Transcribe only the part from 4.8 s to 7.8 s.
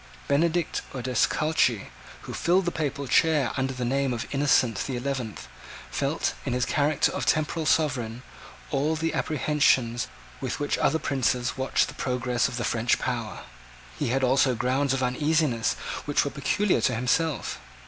the Eleventh, felt, in his character of temporal